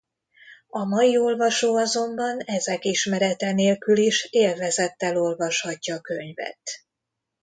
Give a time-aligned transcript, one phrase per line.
[0.69, 6.61] A mai olvasó azonban ezek ismerete nélkül is élvezettel olvashatja könyvet.